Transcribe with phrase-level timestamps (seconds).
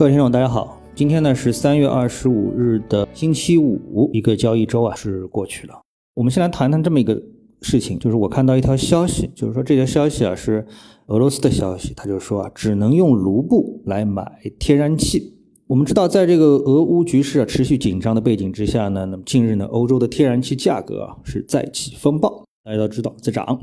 [0.00, 5.74] 各位听众，大家好，今天呢是三月二十五日的星期五，一个交易周啊是过去了。
[6.14, 7.22] 我们先来谈谈这么一个
[7.60, 10.66] 事情，就是我看到一条消息，就是说这条消息啊是
[11.08, 15.34] 俄罗斯的消息，他就说啊只能用卢布来买天然气。
[15.66, 23.60] 我们知道，在这个俄乌局势啊持续紧张的背景之下呢，那么近日呢欧洲的天然气价格啊是再起风暴，大家都知道在涨。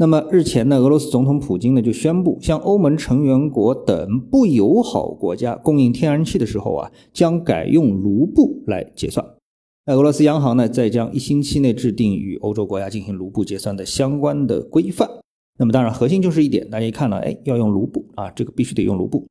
[0.00, 9.22] 那么日前呢，俄罗斯总统普京呢就宣布，向欧盟成员国等不友好国家供应天然气的时候啊，将改用卢布来结算。
[9.84, 15.06] 那俄罗斯央行呢，再将一星期内制定与欧洲国家进行卢布结算的相关的规范。
[15.58, 19.26] 那么当然，核心就是一点，大家一看了，哎，要用卢布啊，这个必须得用卢布。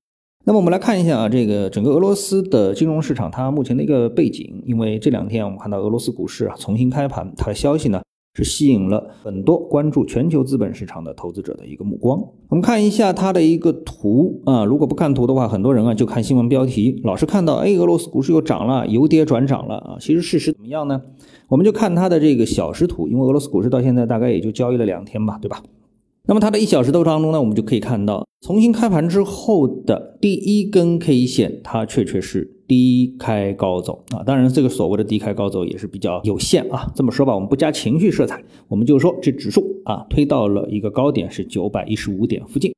[0.46, 8.00] 那么我们来看一下啊，这个整个俄罗斯的金融市场它目前的一个背景，因为这两天我们看到俄罗斯股市啊重新开盘，它的消息呢。
[8.44, 12.18] 是吸引了很多关注全球资本市场的投资者的一个目光。
[12.48, 19.98] 我们看一下它的一个图啊，如果不看图的话，很多人啊就看新闻标题，老是看到哎，俄罗斯股市又涨了，由跌转涨了啊。
[20.00, 21.02] 其实事实怎么样呢？
[21.50, 25.62] 我们就看它的这个小时图，因为俄罗斯股市到现在大概也就交易了两天吧，对吧？
[26.28, 34.24] 那么它的一小时图当中呢，我们就可以看到，重新开盘之后的第一根 K 线，它确确是低开高走啊。
[34.24, 36.90] 当然，这个所谓的低开高走也是比较有限啊。
[36.96, 42.72] 这么说吧，我们不加情绪色彩，我们就说这指数啊推到了一个高点是九百一十五点附近。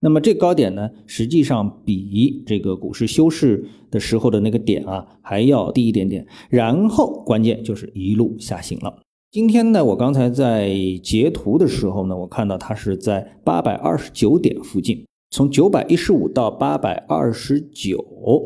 [0.00, 6.24] 那么这高点呢，实际上比这个股市休市的时候的那个点啊还要低一点点。
[6.50, 9.00] 然后关键就是一路下行了。
[9.32, 18.02] 今天呢，我刚才在截图的时候呢，我看到它是在八百二十九点附近，从九百一十五到八百二十九，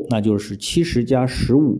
[0.09, 1.79] 那就是七十加十五，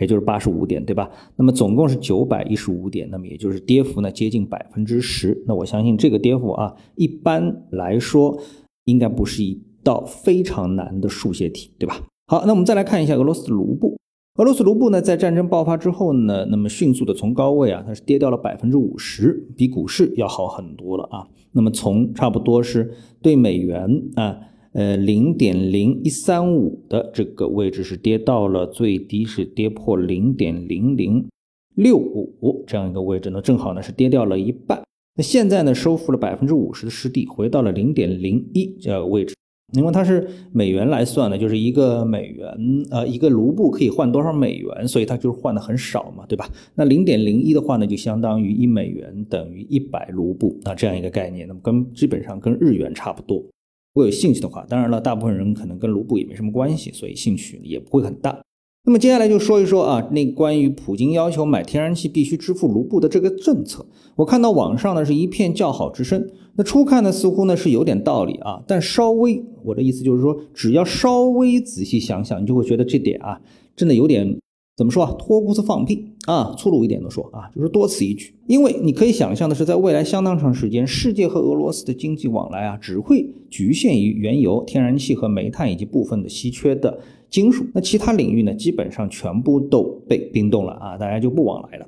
[0.00, 1.08] 也就是八十五点，对吧？
[1.36, 5.42] 那么总共是九百一十五点，那么也就是跌幅呢接近百分之十。
[5.46, 8.36] 那我相信这个跌幅啊，一般来说
[8.84, 12.00] 应该不是一道非常难的数学题，对吧？
[12.26, 13.96] 好，那我们再来看一下俄罗斯卢布。
[14.36, 21.28] 俄罗斯卢布呢，在战争爆发之后呢，那么迅速的从高位啊，它是跌掉了百分之五十，比股市要好很多了啊。
[21.52, 24.38] 那么从差不多是对美元啊，
[24.72, 31.28] 呃零点零一三五的这个位置是跌到了最低是跌破零点零零
[31.74, 34.82] 六五这样一个位置呢，正好呢是跌掉了一半。
[35.14, 39.34] 那现在呢，收复了百分之五十的失地，回到了零点零一这个位置。
[39.72, 42.46] 因为它是美元来算的，就是一个美元，
[42.90, 46.48] 呃，一个卢布可以换多少美元，所以它就是换的很少嘛，对吧？
[46.74, 51.48] 那零点零一的话呢，就相当于一美元等于一百卢布啊，这样一个概念。
[51.48, 53.38] 那么跟基本上跟日元差不多。
[53.38, 58.40] 如果有兴趣的话，当然了，大部分人可能跟卢布也没什么关系，所以兴趣也不会很大。
[58.84, 66.28] 那么接下来就说一说啊，那关于普京要求买天然气必须支付卢布的这个政策，我看到网上呢是一片叫好之声。
[66.56, 73.40] 那初看呢似乎呢是有点道理啊，但稍微我的意思就是说，只要稍微仔细想想，你就会觉得这点啊
[73.76, 74.36] 真的有点
[74.76, 78.34] 怎么说啊，脱裤子放屁啊，粗鲁一点的说啊，就是多此一举。
[78.48, 86.98] 因为你可以想象的是，在未来相当长时间，世界和俄罗斯的经济往来啊只会局限于原油、天然气和煤炭以及部分的稀缺的。
[87.32, 91.86] 金属，那其他领域呢，基本上全部都被冰冻了啊，大家就不往来了。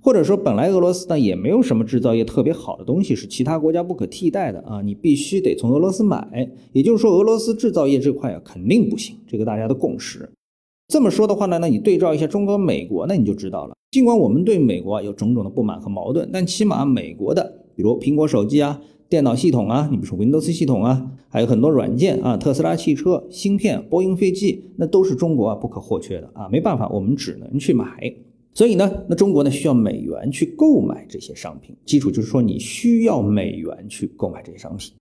[0.00, 6.50] 或者说，本来俄罗斯呢也没有什么制造业特别好的东西是其他国家不可替代的啊，你必须得从俄罗斯买。
[6.72, 10.26] 也就是说，俄罗斯制造业这块啊肯定不行，这个大家的共识。
[10.88, 13.74] 这么说的话呢，那你对照一下中国、美国，那你就知道了。
[13.90, 18.80] 尽管我们对美国有种种的不满和矛盾，但起码美国的，比如苹果手机啊。
[19.10, 28.14] 电脑系统啊，你比如说 Windows 系统啊，还有很多软件啊，特斯拉汽车芯片、波音飞机，那都是中国啊不可或缺的啊，没办法，我们只能去买。
[28.54, 34.92] 所以呢，那中国呢需要美元去购买这些商品，基础就是说你需要美元去购买这些商品。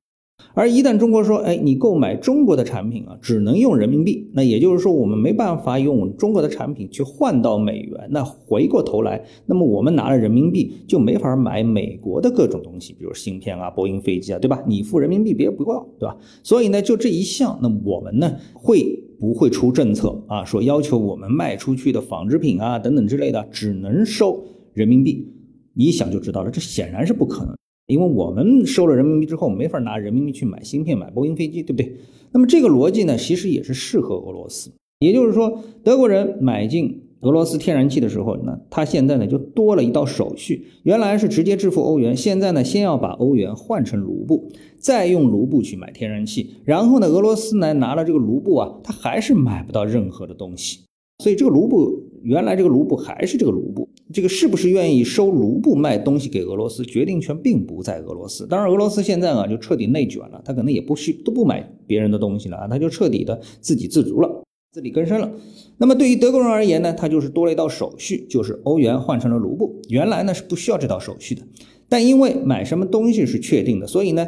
[0.53, 8.09] 而一旦中国说，哎，你购买中国的产品啊，只能用人民币，那也就是说，我们没办法用中国的产品去换到美元。
[8.09, 14.61] 那回过头来，那么我们拿了人民币就没法买美国的各种东西，比如芯片啊、波音飞机啊，对吧？
[14.67, 16.17] 你付人民币，别人不要，对吧？
[16.43, 24.43] 所以呢，就这一项，那我们呢会不会出政策啊，说要求我们卖出去的纺织品啊等等之类的，只能收
[24.73, 25.31] 人民币？
[25.73, 27.55] 你想就知道了，这显然是不可能。
[27.89, 31.91] 因为我们收了人民币之后，没法拿人民币去买芯片、买波音飞机，对不对？
[32.31, 34.71] 那么这个逻辑呢，其实也是适合俄罗斯。
[34.99, 40.67] 也就是说，德国人买进俄罗斯天然气的时候呢，他现在呢就多了一道手续。
[40.83, 46.51] 原来是直接支付欧元，现在呢先要把欧元换成卢布，再用卢布去买天然气。
[46.65, 50.81] 然后呢，俄罗斯呢拿了这个卢布啊，他还是买不到任何的东西。
[51.19, 52.03] 所以这个卢布。
[52.21, 58.45] 原来这个卢布还是这个卢布，这个是不是愿意收卢布卖东西给俄罗斯，决定权并不在俄罗斯。
[58.45, 64.43] 当然，俄罗斯现在啊就彻底内卷了，他可能也不需都不买别人的东西了啊，他就彻底的自给自足了。
[64.73, 65.31] 自力更生了。
[65.77, 69.81] 那么对于德国人而言呢，他就是多了一道手续，就是欧元换成了卢布。
[69.87, 71.41] 原来呢是不需要这道手续的，
[71.87, 74.27] 但因为买什么东西是确定的，所以呢，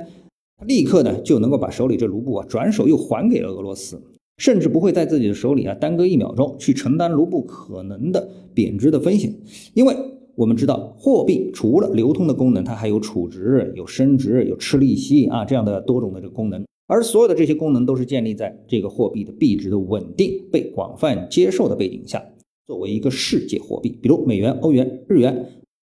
[0.58, 4.02] 他立刻呢就能够把手里这卢布啊转手又还给了俄罗斯，
[4.42, 9.32] 甚至不会在自己的手里啊耽搁一秒钟去承担卢布可能的贬值的风险，
[9.76, 9.96] 因为
[10.34, 16.66] 我们知道货币除了流通的功能，它还有储值、有升值、有吃利息啊这样的多种的这个功能。
[16.88, 22.26] 而所有的这些功能都是建立在这个货币的币值的稳定、被广泛接受的背景下，
[22.66, 25.46] 作为一个世界货币，比如美元、欧元、日元，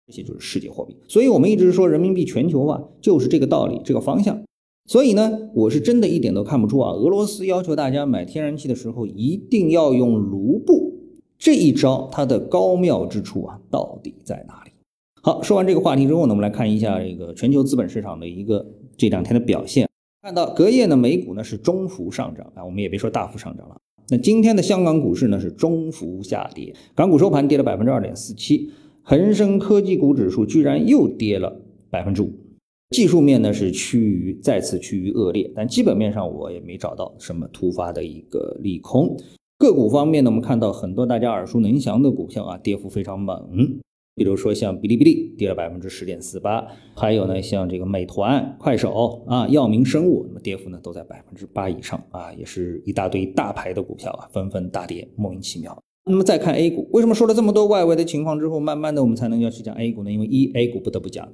[0.09, 0.97] 这些就是世界货币。
[1.07, 4.43] 所以，我们一直说人民币全球化就是这个道理、这个方向。
[4.91, 10.93] 所以呢，我是真的一点都看不出啊，俄罗斯要求大家买天然气的时候一定要用卢布
[11.39, 14.73] 这一招，它的高妙之处啊，到底在哪里？
[15.23, 18.67] 好，说完这个话题之后呢，我们来看一下这个全球资本市场的一个
[18.97, 19.89] 这两天的表现。
[20.23, 23.77] 看到隔夜呢，美股呢是中幅上涨啊，我们也别说大幅上涨了。
[24.09, 28.73] 那今天的香港股市呢是中幅下跌，港股收盘跌了百分之二点四七，
[29.05, 31.61] 恒生科技股指数居然又跌了
[31.91, 32.33] 百分之五。
[32.91, 39.17] 技术面呢是趋于再次趋于恶劣，但基本面上我也没找到什么突发的一个利空。
[39.57, 43.79] 个股方面呢，我们看到很多大家耳熟能详的股票啊，跌幅非常猛。
[44.17, 46.67] 比如说像哔哩哔哩跌了百分之十点四八，
[46.97, 55.81] 还有呢像这个美团、快手啊、药明生物，那么跌幅呢都在百分之八以上啊，也是一大堆大牌的股票啊纷纷大跌，莫名其妙。
[56.07, 60.11] 那么再看 A 股，为什么说了这么多外围的情况之后，慢慢的我们才能要去讲 A 股呢？
[60.11, 61.29] 因为一 A 股不得不讲，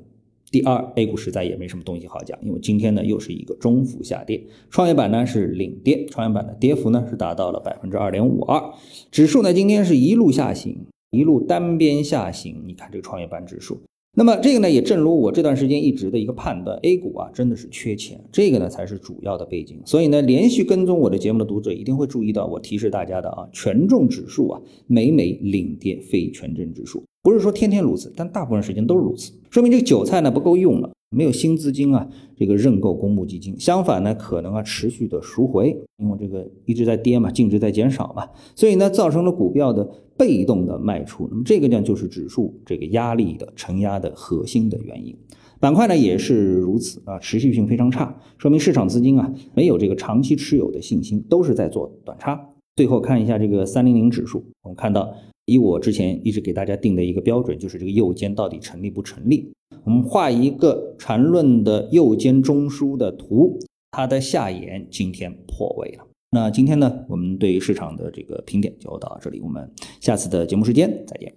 [0.57, 8.73] 第二 A 股实在也没什么东西好讲，因为今天呢又是一个中幅下跌，创业板呢是领跌，创业板的跌幅呢是达到了百分之二点五二，
[9.11, 10.79] 指数呢今天是一路下行。
[11.11, 13.79] 一路单边下行，你看这个创业板指数，
[14.15, 19.79] 那么这个呢，也正如我这段时间一直的一个判断，A 股啊真的是缺钱，这个呢才是主要的背景。
[19.85, 30.93] 所以呢，连续跟踪我的节目的读者一定会注意到，我提示大家的啊，权重指数啊，每每领跌非权重指数，不是说天天如此，但大部分时间都是如此，说明这个韭菜呢不够用了。
[31.11, 39.85] 没有新资金啊，这个认购公募基金，相反呢，可能啊持续的赎回，因为这个一直在跌嘛，净值在减少嘛，所以呢，造成了股票的
[40.17, 41.27] 被动的卖出。
[41.29, 45.17] 那么这个呢，就是指数这个压力的承压的核心的原因。
[45.59, 52.51] 板块呢也是如此啊，持续性非常差，说明市场资金啊没有这个长期持有的信心，都是在做短差。
[52.77, 55.13] 最后看一下这个三零零指数，我们看到
[55.47, 59.51] 以我之前一直给大家定的一个标准，就是这个右肩到底成立不成立。
[59.85, 63.59] 我们画一个缠论的右肩中枢的图，
[63.93, 66.07] 它的下沿今天破位了。
[66.33, 69.71] 那今天呢，我们对市场的这个评点就到这里，我们
[70.01, 71.33] 下次的节目时间再见。